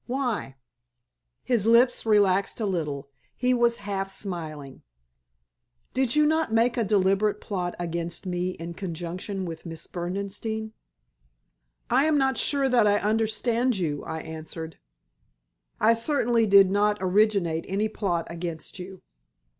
[0.07, 0.55] "Why?"
[1.43, 3.11] His lips relaxed a little.
[3.35, 4.81] He was half smiling.
[5.93, 10.71] "Did you not make a deliberate plot against me in conjunction with Miss Berdenstein?"
[11.91, 14.79] "I am not sure that I understand you," I answered.
[15.79, 19.03] "I certainly did not originate any plot against you."